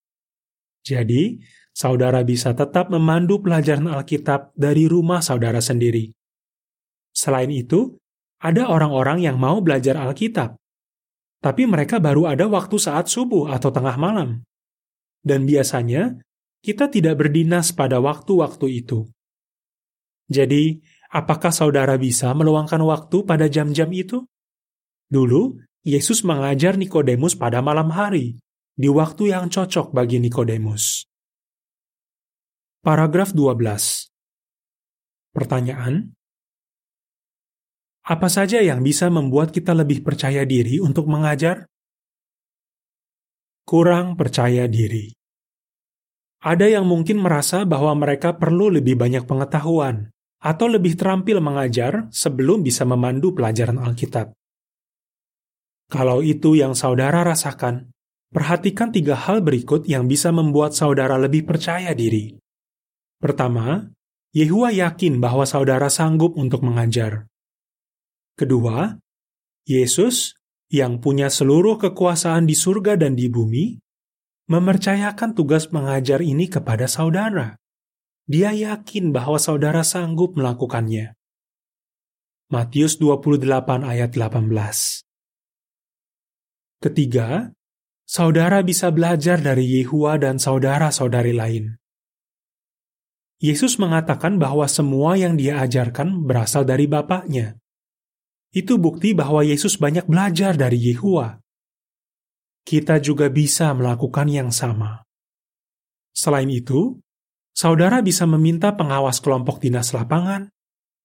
Jadi, 0.82 1.38
saudara 1.70 2.26
bisa 2.26 2.58
tetap 2.58 2.90
memandu 2.90 3.38
pelajaran 3.46 3.86
Alkitab 3.86 4.58
dari 4.58 4.90
rumah 4.90 5.22
saudara 5.22 5.62
sendiri. 5.62 6.10
Selain 7.14 7.54
itu, 7.54 7.94
ada 8.42 8.66
orang-orang 8.66 9.22
yang 9.22 9.38
mau 9.38 9.62
belajar 9.62 10.02
Alkitab, 10.02 10.58
tapi 11.42 11.70
mereka 11.70 12.02
baru 12.02 12.26
ada 12.34 12.50
waktu 12.50 12.82
saat 12.82 13.06
subuh 13.06 13.54
atau 13.54 13.70
tengah 13.70 13.98
malam. 13.98 14.42
dan 15.22 15.46
biasanya 15.46 16.18
kita 16.66 16.90
tidak 16.90 17.18
berdinas 17.18 17.74
pada 17.74 17.98
waktu-waktu 18.02 18.86
itu. 18.86 19.10
Jadi, 20.30 20.82
apakah 21.12 21.52
saudara 21.52 22.00
bisa 22.00 22.32
meluangkan 22.32 22.80
waktu 22.82 23.28
pada 23.28 23.52
jam-jam 23.52 23.92
itu? 23.92 24.24
Dulu, 25.12 25.60
Yesus 25.84 26.24
mengajar 26.24 26.80
Nikodemus 26.80 27.36
pada 27.36 27.60
malam 27.60 27.92
hari, 27.92 28.40
di 28.80 28.88
waktu 28.88 29.36
yang 29.36 29.52
cocok 29.52 29.92
bagi 29.92 30.24
Nikodemus. 30.24 31.04
Paragraf 32.82 33.36
12. 33.36 34.10
Pertanyaan: 35.36 36.16
Apa 38.08 38.26
saja 38.32 38.64
yang 38.64 38.82
bisa 38.82 39.12
membuat 39.12 39.54
kita 39.54 39.76
lebih 39.78 40.02
percaya 40.02 40.48
diri 40.48 40.82
untuk 40.82 41.06
mengajar? 41.06 41.70
Kurang 43.62 44.18
percaya 44.18 44.66
diri. 44.66 45.14
Ada 46.42 46.82
yang 46.82 46.90
mungkin 46.90 47.22
merasa 47.22 47.62
bahwa 47.70 47.94
mereka 47.94 48.34
perlu 48.34 48.74
lebih 48.74 48.98
banyak 48.98 49.30
pengetahuan, 49.30 50.10
atau 50.42 50.66
lebih 50.66 50.98
terampil 50.98 51.38
mengajar 51.38 52.10
sebelum 52.10 52.66
bisa 52.66 52.82
memandu 52.82 53.38
pelajaran 53.38 53.78
Alkitab. 53.78 54.34
Kalau 55.92 56.26
itu 56.26 56.58
yang 56.58 56.74
saudara 56.74 57.22
rasakan, 57.22 57.94
perhatikan 58.34 58.90
tiga 58.90 59.14
hal 59.14 59.46
berikut 59.46 59.86
yang 59.86 60.10
bisa 60.10 60.34
membuat 60.34 60.74
saudara 60.74 61.22
lebih 61.22 61.46
percaya 61.46 61.94
diri. 61.94 62.34
Pertama, 63.22 63.86
Yehua 64.34 64.74
yakin 64.74 65.22
bahwa 65.22 65.46
saudara 65.46 65.92
sanggup 65.92 66.40
untuk 66.40 66.66
mengajar. 66.66 67.30
Kedua, 68.34 68.98
Yesus 69.68 70.34
yang 70.72 71.04
punya 71.04 71.28
seluruh 71.28 71.78
kekuasaan 71.78 72.48
di 72.48 72.56
surga 72.56 72.96
dan 72.98 73.14
di 73.14 73.28
bumi, 73.28 73.78
mempercayakan 74.48 75.36
tugas 75.38 75.70
mengajar 75.70 76.24
ini 76.24 76.48
kepada 76.48 76.88
saudara. 76.88 77.61
Dia 78.32 78.56
yakin 78.56 79.12
bahwa 79.12 79.36
saudara 79.36 79.84
sanggup 79.84 80.40
melakukannya. 80.40 81.20
Matius 82.48 82.96
28 82.96 83.44
ayat 83.84 84.16
18 84.16 84.48
Ketiga, 86.80 87.52
saudara 88.08 88.64
bisa 88.64 88.88
belajar 88.88 89.36
dari 89.44 89.68
Yehua 89.76 90.16
dan 90.16 90.40
saudara-saudari 90.40 91.36
lain. 91.36 91.76
Yesus 93.44 93.76
mengatakan 93.76 94.40
bahwa 94.40 94.64
semua 94.72 95.20
yang 95.20 95.36
dia 95.36 95.60
ajarkan 95.60 96.24
berasal 96.24 96.64
dari 96.64 96.88
Bapaknya. 96.88 97.60
Itu 98.56 98.80
bukti 98.80 99.12
bahwa 99.12 99.44
Yesus 99.44 99.76
banyak 99.76 100.08
belajar 100.08 100.56
dari 100.56 100.80
Yehua. 100.80 101.36
Kita 102.64 102.96
juga 103.04 103.28
bisa 103.28 103.76
melakukan 103.76 104.32
yang 104.32 104.56
sama. 104.56 105.04
Selain 106.16 106.48
itu, 106.48 106.96
saudara 107.52 108.00
bisa 108.02 108.24
meminta 108.30 108.74
pengawas 108.76 109.20
kelompok 109.20 109.62
dinas 109.62 109.92
lapangan, 109.92 110.52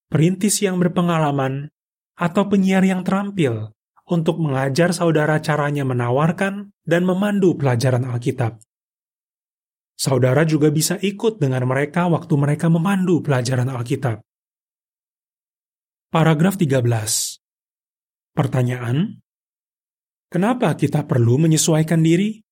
perintis 0.09 0.63
yang 0.63 0.79
berpengalaman, 0.81 1.71
atau 2.17 2.49
penyiar 2.49 2.81
yang 2.87 3.05
terampil 3.05 3.77
untuk 4.09 4.39
mengajar 4.41 4.95
saudara 4.95 5.43
caranya 5.43 5.85
menawarkan 5.85 6.73
dan 6.87 7.03
memandu 7.05 7.59
pelajaran 7.59 8.07
Alkitab. 8.07 8.63
Saudara 9.97 10.45
juga 10.45 10.71
bisa 10.71 11.01
ikut 11.01 11.41
dengan 11.41 11.65
mereka 11.65 12.07
waktu 12.07 12.35
mereka 12.37 12.69
memandu 12.69 13.25
pelajaran 13.25 13.69
Alkitab. 13.73 14.23
Paragraf 16.13 16.55
13. 16.55 16.85
Pertanyaan: 18.37 19.19
Kenapa 20.31 20.71
kita 20.77 21.09
perlu 21.09 21.41
menyesuaikan 21.41 22.05
diri? 22.05 22.46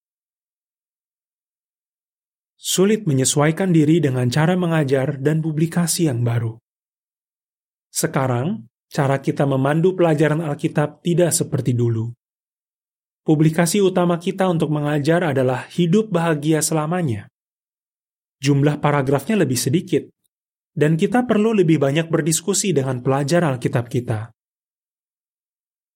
Sulit 2.64 3.04
menyesuaikan 3.04 3.76
diri 3.76 4.00
dengan 4.00 4.24
cara 4.32 4.56
mengajar 4.56 5.20
dan 5.20 5.44
publikasi 5.44 6.08
yang 6.08 6.24
baru. 6.24 6.56
Sekarang, 7.92 8.64
cara 8.88 9.20
kita 9.20 9.44
memandu 9.44 9.92
pelajaran 9.92 10.40
Alkitab 10.40 11.04
tidak 11.04 11.36
seperti 11.36 11.76
dulu. 11.76 12.08
Publikasi 13.20 13.84
utama 13.84 14.16
kita 14.16 14.48
untuk 14.48 14.72
mengajar 14.72 15.28
adalah 15.28 15.68
hidup 15.76 16.08
bahagia 16.08 16.64
selamanya. 16.64 17.28
Jumlah 18.40 18.80
paragrafnya 18.80 19.44
lebih 19.44 19.60
sedikit, 19.60 20.08
dan 20.72 20.96
kita 20.96 21.28
perlu 21.28 21.52
lebih 21.52 21.76
banyak 21.76 22.08
berdiskusi 22.08 22.72
dengan 22.72 23.04
pelajar 23.04 23.44
Alkitab 23.44 23.92
kita. 23.92 24.32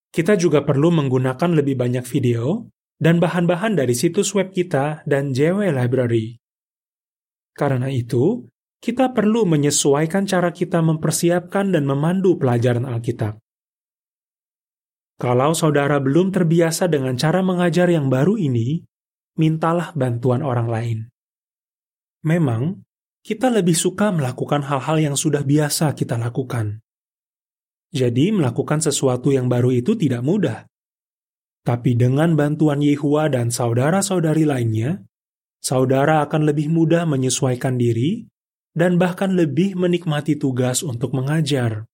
Kita 0.08 0.36
juga 0.36 0.64
perlu 0.64 0.88
menggunakan 0.92 1.50
lebih 1.52 1.76
banyak 1.76 2.04
video 2.08 2.68
dan 2.96 3.20
bahan-bahan 3.20 3.76
dari 3.76 3.92
situs 3.92 4.32
web 4.32 4.52
kita 4.52 5.04
dan 5.04 5.36
JW 5.36 5.68
Library. 5.68 6.47
Karena 7.58 7.90
itu, 7.90 8.46
kita 8.78 9.10
perlu 9.10 9.42
menyesuaikan 9.42 10.30
cara 10.30 10.54
kita 10.54 10.78
mempersiapkan 10.78 11.74
dan 11.74 11.82
memandu 11.82 12.38
pelajaran 12.38 12.86
Alkitab. 12.86 13.42
Kalau 15.18 15.50
saudara 15.58 15.98
belum 15.98 16.30
terbiasa 16.30 16.86
dengan 16.86 17.18
cara 17.18 17.42
mengajar 17.42 17.90
yang 17.90 18.06
baru 18.06 18.38
ini, 18.38 18.86
mintalah 19.34 19.90
bantuan 19.98 20.46
orang 20.46 20.70
lain. 20.70 20.98
Memang, 22.22 22.86
kita 23.26 23.50
lebih 23.50 23.74
suka 23.74 24.14
melakukan 24.14 24.62
hal-hal 24.62 25.10
yang 25.10 25.16
sudah 25.18 25.42
biasa 25.42 25.98
kita 25.98 26.14
lakukan. 26.14 26.78
Jadi, 27.90 28.30
melakukan 28.30 28.78
sesuatu 28.78 29.34
yang 29.34 29.50
baru 29.50 29.74
itu 29.74 29.98
tidak 29.98 30.22
mudah. 30.22 30.70
Tapi 31.66 31.98
dengan 31.98 32.38
bantuan 32.38 32.78
Yehua 32.78 33.26
dan 33.26 33.50
saudara-saudari 33.50 34.46
lainnya, 34.46 35.07
saudara 35.58 36.24
akan 36.26 36.48
lebih 36.48 36.70
mudah 36.70 37.04
menyesuaikan 37.04 37.76
diri 37.76 38.26
dan 38.78 38.96
bahkan 38.96 39.34
lebih 39.34 39.74
menikmati 39.74 40.38
tugas 40.38 40.86
untuk 40.86 41.14
mengajar. 41.14 41.86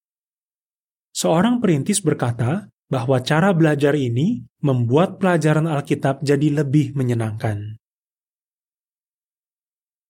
Seorang 1.14 1.62
perintis 1.62 2.02
berkata 2.02 2.68
bahwa 2.90 3.22
cara 3.24 3.54
belajar 3.56 3.96
ini 3.96 4.44
membuat 4.60 5.16
pelajaran 5.16 5.64
Alkitab 5.70 6.20
jadi 6.20 6.62
lebih 6.62 6.92
menyenangkan. 6.98 7.78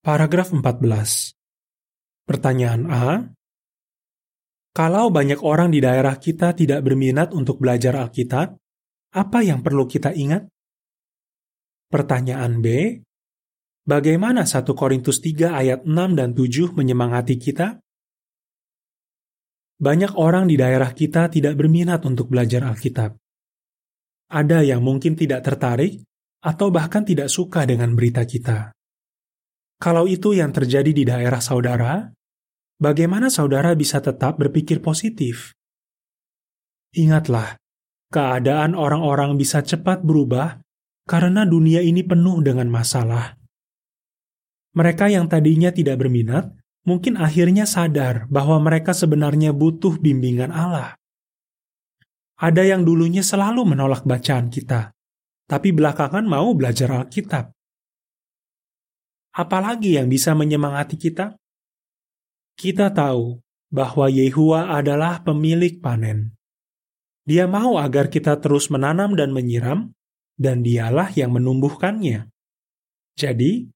Paragraf 0.04 0.52
14. 0.52 1.32
Pertanyaan 2.28 2.82
A. 2.92 3.08
Kalau 4.74 5.08
banyak 5.08 5.40
orang 5.40 5.70
di 5.70 5.78
daerah 5.78 6.18
kita 6.18 6.52
tidak 6.52 6.82
berminat 6.82 7.30
untuk 7.30 7.62
belajar 7.62 7.94
Alkitab, 7.94 8.58
apa 9.14 9.38
yang 9.46 9.62
perlu 9.62 9.86
kita 9.86 10.10
ingat? 10.10 10.50
Pertanyaan 11.88 12.58
B. 12.58 12.66
Bagaimana 13.85 14.49
1 14.49 14.64
Korintus 14.73 15.20
3 15.20 15.61
ayat 15.61 15.81
6 15.85 15.92
dan 16.16 16.33
7 16.33 16.73
menyemangati 16.73 17.37
kita? 17.37 17.85
Banyak 19.77 20.16
orang 20.16 20.49
di 20.49 20.57
daerah 20.57 20.88
kita 20.97 21.29
tidak 21.29 21.53
berminat 21.61 22.01
untuk 22.09 22.33
belajar 22.33 22.64
Alkitab. 22.64 23.12
Ada 24.33 24.64
yang 24.64 24.81
mungkin 24.81 25.12
tidak 25.20 25.44
tertarik 25.44 26.01
atau 26.40 26.73
bahkan 26.73 27.05
tidak 27.05 27.29
suka 27.29 27.68
dengan 27.68 27.92
berita 27.92 28.25
kita. 28.25 28.73
Kalau 29.77 30.09
itu 30.09 30.33
yang 30.33 30.49
terjadi 30.49 30.88
di 30.88 31.05
daerah 31.05 31.44
saudara, 31.44 32.09
bagaimana 32.81 33.29
saudara 33.29 33.77
bisa 33.77 34.01
tetap 34.01 34.40
berpikir 34.40 34.81
positif? 34.81 35.53
Ingatlah, 36.97 37.61
keadaan 38.09 38.73
orang-orang 38.73 39.37
bisa 39.37 39.61
cepat 39.61 40.01
berubah 40.01 40.57
karena 41.05 41.44
dunia 41.44 41.85
ini 41.85 42.01
penuh 42.01 42.40
dengan 42.40 42.73
masalah. 42.73 43.43
Mereka 44.74 45.06
yang 45.10 45.30
tadinya 45.30 45.70
tidak 45.70 46.02
berminat 46.02 46.50
mungkin 46.84 47.16
akhirnya 47.16 47.64
sadar 47.64 48.28
bahwa 48.28 48.60
mereka 48.60 48.92
sebenarnya 48.92 49.54
butuh 49.56 49.96
bimbingan 49.98 50.52
Allah. 50.52 50.98
Ada 52.34 52.66
yang 52.66 52.82
dulunya 52.82 53.22
selalu 53.22 53.62
menolak 53.62 54.02
bacaan 54.02 54.50
kita, 54.50 54.90
tapi 55.46 55.70
belakangan 55.70 56.26
mau 56.26 56.52
belajar 56.52 56.90
Alkitab. 57.06 57.54
Apalagi 59.34 59.98
yang 59.98 60.10
bisa 60.10 60.34
menyemangati 60.34 60.98
kita? 60.98 61.34
Kita 62.54 62.90
tahu 62.90 63.38
bahwa 63.70 64.06
Yehua 64.06 64.70
adalah 64.78 65.22
pemilik 65.26 65.82
panen. 65.82 66.34
Dia 67.26 67.50
mau 67.50 67.80
agar 67.80 68.12
kita 68.12 68.38
terus 68.38 68.70
menanam 68.70 69.18
dan 69.18 69.34
menyiram, 69.34 69.90
dan 70.38 70.62
dialah 70.62 71.10
yang 71.14 71.34
menumbuhkannya. 71.34 72.30
Jadi, 73.14 73.73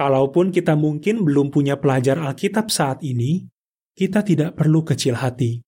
Kalaupun 0.00 0.48
kita 0.48 0.80
mungkin 0.80 1.28
belum 1.28 1.52
punya 1.52 1.76
pelajar 1.76 2.16
Alkitab 2.16 2.72
saat 2.72 3.04
ini, 3.04 3.44
kita 3.92 4.24
tidak 4.24 4.56
perlu 4.56 4.80
kecil 4.80 5.12
hati. 5.12 5.60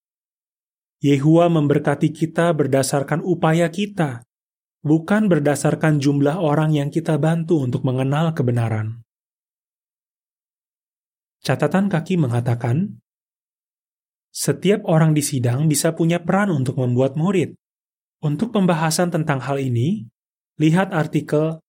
Yehua 1.05 1.53
memberkati 1.53 2.09
kita 2.09 2.49
berdasarkan 2.57 3.21
upaya 3.21 3.69
kita, 3.69 4.25
bukan 4.81 5.29
berdasarkan 5.29 6.01
jumlah 6.01 6.41
orang 6.41 6.73
yang 6.73 6.89
kita 6.89 7.21
bantu 7.21 7.61
untuk 7.61 7.85
mengenal 7.85 8.33
kebenaran. 8.33 9.05
Catatan 11.45 11.93
kaki 11.93 12.17
mengatakan, 12.17 13.05
setiap 14.33 14.81
orang 14.89 15.13
di 15.13 15.21
sidang 15.21 15.69
bisa 15.69 15.93
punya 15.93 16.17
peran 16.25 16.49
untuk 16.49 16.81
membuat 16.81 17.13
murid. 17.13 17.53
Untuk 18.25 18.49
pembahasan 18.49 19.13
tentang 19.13 19.45
hal 19.45 19.61
ini, 19.61 20.09
lihat 20.57 20.89
artikel 20.89 21.61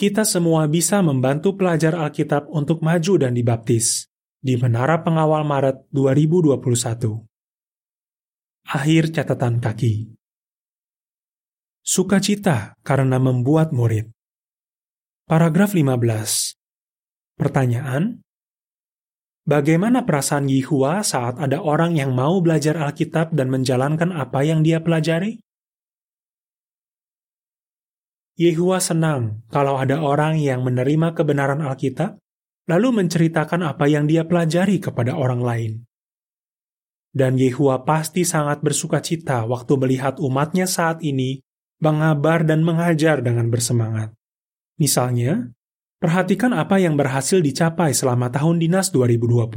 kita 0.00 0.24
semua 0.24 0.64
bisa 0.64 1.04
membantu 1.04 1.60
pelajar 1.60 1.92
Alkitab 1.92 2.48
untuk 2.48 2.80
maju 2.80 3.20
dan 3.20 3.36
dibaptis 3.36 4.08
di 4.40 4.56
Menara 4.56 5.04
Pengawal 5.04 5.44
Maret 5.44 5.92
2021. 5.92 7.20
Akhir 8.64 9.12
catatan 9.12 9.60
kaki. 9.60 10.08
Sukacita 11.84 12.80
karena 12.80 13.20
membuat 13.20 13.76
murid. 13.76 14.08
Paragraf 15.28 15.76
15. 15.76 16.56
Pertanyaan, 17.36 18.24
Bagaimana 19.44 20.06
perasaan 20.06 20.46
Yihua 20.46 21.02
saat 21.02 21.40
ada 21.40 21.58
orang 21.58 21.96
yang 21.98 22.14
mau 22.14 22.38
belajar 22.38 22.76
Alkitab 22.78 23.34
dan 23.34 23.50
menjalankan 23.50 24.14
apa 24.14 24.46
yang 24.46 24.62
dia 24.62 24.78
pelajari? 24.78 25.42
Yehua 28.40 28.80
senang 28.80 29.44
kalau 29.52 29.76
ada 29.76 30.00
orang 30.00 30.40
yang 30.40 30.64
menerima 30.64 31.12
kebenaran 31.12 31.60
Alkitab, 31.60 32.16
lalu 32.72 33.04
menceritakan 33.04 33.68
apa 33.68 33.84
yang 33.84 34.08
dia 34.08 34.24
pelajari 34.24 34.80
kepada 34.80 35.12
orang 35.12 35.44
lain. 35.44 35.72
Dan 37.12 37.36
Yehua 37.36 37.84
pasti 37.84 38.24
sangat 38.24 38.64
bersuka 38.64 39.04
cita 39.04 39.44
waktu 39.44 39.76
melihat 39.76 40.16
umatnya 40.24 40.64
saat 40.64 41.04
ini 41.04 41.44
mengabar 41.84 42.40
dan 42.40 42.64
mengajar 42.64 43.20
dengan 43.20 43.52
bersemangat. 43.52 44.16
Misalnya, 44.80 45.52
perhatikan 46.00 46.56
apa 46.56 46.80
yang 46.80 46.96
berhasil 46.96 47.44
dicapai 47.44 47.92
selama 47.92 48.32
tahun 48.32 48.56
dinas 48.56 48.88
2020. 48.88 49.52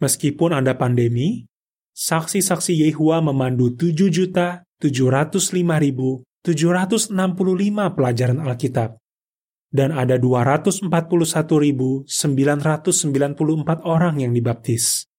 Meskipun 0.00 0.50
ada 0.56 0.72
pandemi, 0.72 1.44
saksi-saksi 1.92 2.88
Yehua 2.88 3.20
memandu 3.20 3.76
7 3.76 4.08
juta 4.08 4.64
705 4.80 5.52
765 6.46 7.10
pelajaran 7.98 8.38
Alkitab, 8.38 9.02
dan 9.74 9.90
ada 9.90 10.14
241.994 10.14 12.06
orang 13.82 14.22
yang 14.22 14.30
dibaptis. 14.30 15.10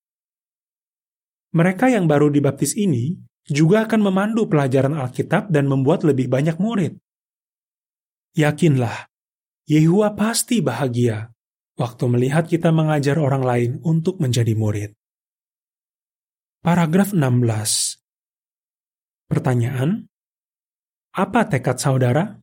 Mereka 1.51 1.91
yang 1.91 2.07
baru 2.07 2.31
dibaptis 2.31 2.79
ini 2.79 3.19
juga 3.43 3.83
akan 3.83 4.07
memandu 4.07 4.47
pelajaran 4.47 4.95
Alkitab 4.95 5.51
dan 5.51 5.67
membuat 5.67 6.07
lebih 6.07 6.31
banyak 6.31 6.55
murid. 6.63 6.95
Yakinlah, 8.39 9.11
Yehua 9.67 10.15
pasti 10.15 10.63
bahagia 10.63 11.27
waktu 11.75 12.03
melihat 12.07 12.47
kita 12.47 12.71
mengajar 12.71 13.19
orang 13.19 13.43
lain 13.43 13.71
untuk 13.83 14.23
menjadi 14.23 14.55
murid. 14.55 14.95
Paragraf 16.63 17.11
16 17.11 17.99
Pertanyaan, 19.27 20.07
apa 21.17 21.49
tekad 21.49 21.81
saudara? 21.81 22.37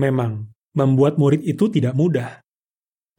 Memang, 0.00 0.48
membuat 0.72 1.20
murid 1.20 1.44
itu 1.44 1.68
tidak 1.68 1.92
mudah. 1.92 2.40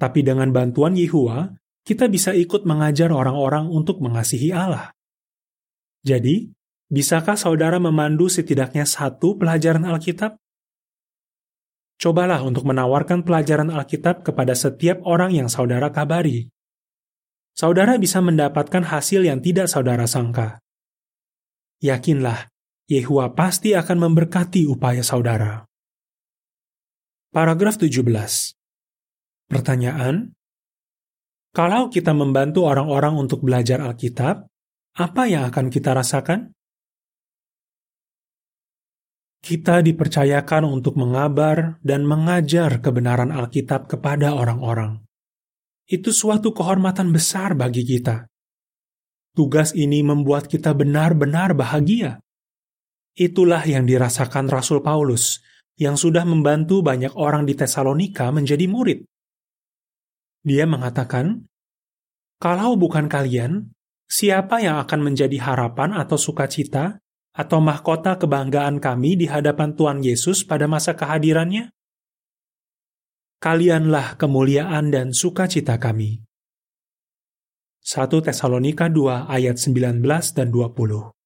Tapi 0.02 0.26
dengan 0.26 0.50
bantuan 0.50 0.98
Yehua, 0.98 1.54
kita 1.86 2.10
bisa 2.10 2.34
ikut 2.34 2.66
mengajar 2.66 3.14
orang-orang 3.14 3.70
untuk 3.70 4.02
mengasihi 4.02 4.50
Allah. 4.50 4.94
Jadi, 6.02 6.50
bisakah 6.90 7.38
saudara 7.38 7.78
memandu 7.78 8.30
setidaknya 8.30 8.86
satu 8.86 9.38
pelajaran 9.38 9.86
Alkitab? 9.86 10.38
Cobalah 11.98 12.46
untuk 12.46 12.66
menawarkan 12.66 13.26
pelajaran 13.26 13.74
Alkitab 13.74 14.22
kepada 14.22 14.54
setiap 14.54 15.02
orang 15.06 15.34
yang 15.34 15.50
saudara 15.50 15.90
kabari. 15.90 16.50
Saudara 17.58 17.98
bisa 17.98 18.22
mendapatkan 18.22 18.86
hasil 18.86 19.26
yang 19.26 19.42
tidak 19.42 19.66
saudara 19.66 20.06
sangka. 20.06 20.62
Yakinlah, 21.82 22.54
Yehua 22.88 23.36
pasti 23.36 23.76
akan 23.76 24.08
memberkati 24.08 24.64
upaya 24.64 25.04
saudara. 25.04 25.68
Paragraf 27.36 27.76
17. 27.76 28.00
Pertanyaan, 29.52 30.32
kalau 31.52 31.92
kita 31.92 32.16
membantu 32.16 32.64
orang-orang 32.64 33.20
untuk 33.20 33.44
belajar 33.44 33.84
Alkitab, 33.84 34.48
apa 34.96 35.24
yang 35.28 35.52
akan 35.52 35.68
kita 35.68 35.92
rasakan? 35.92 36.56
Kita 39.44 39.84
dipercayakan 39.84 40.64
untuk 40.64 40.96
mengabar 40.96 41.84
dan 41.84 42.08
mengajar 42.08 42.80
kebenaran 42.80 43.36
Alkitab 43.36 43.92
kepada 43.92 44.32
orang-orang. 44.32 45.04
Itu 45.88 46.16
suatu 46.16 46.56
kehormatan 46.56 47.12
besar 47.12 47.52
bagi 47.52 47.84
kita. 47.84 48.28
Tugas 49.36 49.76
ini 49.76 50.04
membuat 50.04 50.48
kita 50.48 50.72
benar-benar 50.72 51.52
bahagia. 51.52 52.24
Itulah 53.18 53.66
yang 53.66 53.90
dirasakan 53.90 54.46
Rasul 54.46 54.86
Paulus, 54.86 55.42
yang 55.74 55.98
sudah 55.98 56.22
membantu 56.22 56.86
banyak 56.86 57.18
orang 57.18 57.50
di 57.50 57.58
Tesalonika 57.58 58.30
menjadi 58.30 58.70
murid. 58.70 59.10
Dia 60.46 60.70
mengatakan, 60.70 61.50
"Kalau 62.38 62.78
bukan 62.78 63.10
kalian, 63.10 63.74
siapa 64.06 64.62
yang 64.62 64.78
akan 64.86 65.02
menjadi 65.02 65.34
harapan 65.42 65.98
atau 65.98 66.14
sukacita 66.14 67.02
atau 67.34 67.58
mahkota 67.58 68.22
kebanggaan 68.22 68.78
kami 68.78 69.18
di 69.18 69.26
hadapan 69.26 69.74
Tuhan 69.74 70.06
Yesus 70.06 70.46
pada 70.46 70.70
masa 70.70 70.94
kehadirannya? 70.94 71.74
Kalianlah 73.42 74.14
kemuliaan 74.22 74.94
dan 74.94 75.10
sukacita 75.10 75.82
kami." 75.82 76.22
1 77.82 78.22
Tesalonika 78.22 78.94
2 78.94 79.26
ayat 79.26 79.58
19 79.58 80.06
dan 80.38 80.54
20 80.54 81.17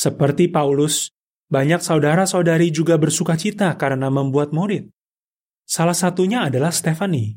seperti 0.00 0.48
Paulus, 0.48 1.12
banyak 1.52 1.84
saudara-saudari 1.84 2.72
juga 2.72 2.96
bersuka 2.96 3.36
cita 3.36 3.68
karena 3.76 4.08
membuat 4.08 4.56
murid. 4.56 4.88
Salah 5.68 5.92
satunya 5.92 6.48
adalah 6.48 6.72
Stephanie. 6.72 7.36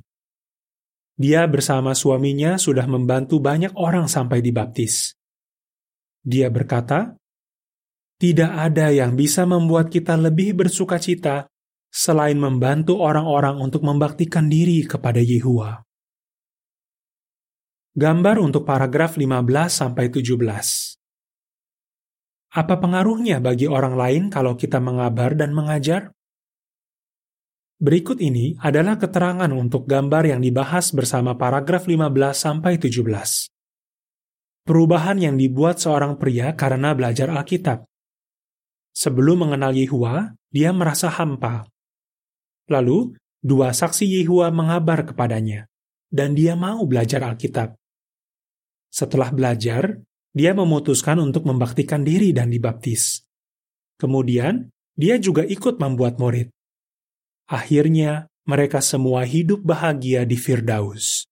Dia 1.19 1.43
bersama 1.43 1.91
suaminya 1.91 2.56
sudah 2.56 2.88
membantu 2.88 3.43
banyak 3.43 3.76
orang 3.76 4.08
sampai 4.08 4.39
dibaptis. 4.39 5.12
Dia 6.23 6.47
berkata, 6.47 7.19
"Tidak 8.15 8.52
ada 8.56 8.95
yang 8.95 9.19
bisa 9.19 9.43
membuat 9.43 9.91
kita 9.91 10.15
lebih 10.15 10.56
bersuka 10.56 10.95
cita 11.04 11.52
selain 11.91 12.39
membantu 12.39 13.04
orang-orang 13.04 13.60
untuk 13.60 13.84
membaktikan 13.84 14.47
diri 14.47 14.88
kepada 14.88 15.19
Yehua." 15.19 15.84
Gambar 17.93 18.39
untuk 18.39 18.63
paragraf 18.63 19.19
15 19.19 19.69
sampai 19.69 20.10
17. 20.10 21.03
Apa 22.54 22.78
pengaruhnya 22.78 23.42
bagi 23.42 23.66
orang 23.66 23.98
lain 23.98 24.24
kalau 24.30 24.54
kita 24.54 24.78
mengabar 24.78 25.34
dan 25.34 25.58
mengajar? 25.58 26.13
Berikut 27.82 28.22
ini 28.22 28.54
adalah 28.62 29.02
keterangan 29.02 29.50
untuk 29.50 29.89
gambar 29.89 30.38
yang 30.38 30.42
dibahas 30.46 30.94
bersama 30.94 31.34
paragraf 31.34 31.89
15 31.89 32.13
sampai 32.38 32.78
17. 32.78 33.50
Perubahan 34.70 35.18
yang 35.18 35.36
dibuat 35.36 35.82
seorang 35.82 36.22
pria 36.22 36.54
karena 36.54 36.94
belajar 36.94 37.34
Alkitab. 37.34 37.89
Sebelum 38.94 39.50
mengenal 39.50 39.74
Yehua, 39.74 40.38
dia 40.54 40.70
merasa 40.70 41.10
hampa. 41.10 41.66
Lalu, 42.70 43.18
dua 43.42 43.74
saksi 43.74 44.06
Yehua 44.22 44.54
mengabar 44.54 45.10
kepadanya, 45.10 45.66
dan 46.13 46.38
dia 46.38 46.54
mau 46.54 46.86
belajar 46.86 47.26
Alkitab. 47.26 47.74
Setelah 48.94 49.34
belajar, 49.34 49.98
dia 50.34 50.58
memutuskan 50.58 51.22
untuk 51.22 51.46
membaktikan 51.46 52.02
diri 52.02 52.34
dan 52.34 52.50
dibaptis. 52.50 53.22
Kemudian, 54.02 54.74
dia 54.98 55.22
juga 55.22 55.46
ikut 55.46 55.78
membuat 55.78 56.17
murid. 56.17 56.50
Akhirnya, 57.46 58.26
mereka 58.50 58.82
semua 58.82 59.24
hidup 59.24 59.62
bahagia 59.62 60.26
di 60.26 60.36
Firdaus. 60.36 61.30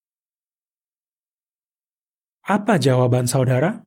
Apa 2.45 2.77
jawaban 2.77 3.25
saudara? 3.25 3.81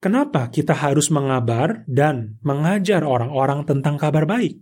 Kenapa 0.00 0.48
kita 0.48 0.72
harus 0.72 1.12
mengabar 1.12 1.84
dan 1.84 2.40
mengajar 2.40 3.04
orang-orang 3.04 3.68
tentang 3.68 4.00
kabar 4.00 4.24
baik? 4.24 4.58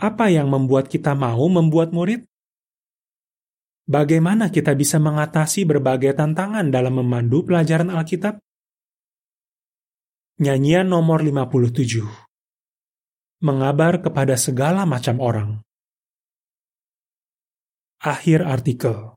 Apa 0.00 0.32
yang 0.32 0.48
membuat 0.48 0.88
kita 0.88 1.12
mau 1.12 1.46
membuat 1.52 1.92
murid? 1.92 2.24
Bagaimana 3.82 4.46
kita 4.54 4.78
bisa 4.78 5.02
mengatasi 5.02 5.66
berbagai 5.66 6.14
tantangan 6.14 6.70
dalam 6.70 7.02
memandu 7.02 7.42
pelajaran 7.42 7.90
Alkitab? 7.90 8.38
Nyanyian 10.38 10.86
nomor 10.86 11.18
57 11.18 12.06
Mengabar 13.42 13.98
kepada 13.98 14.38
segala 14.38 14.86
macam 14.86 15.18
orang. 15.18 15.66
Akhir 17.98 18.46
artikel 18.46 19.10